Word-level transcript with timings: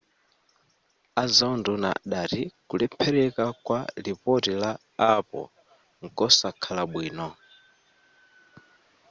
azaunduna 1.23 1.87
adati 2.01 2.41
kulephereka 2.67 3.43
kwa 3.65 3.79
lipoti 4.03 4.53
la 4.61 4.71
apple 5.13 5.49
nkosakhala 6.03 6.83
bwino 6.91 7.27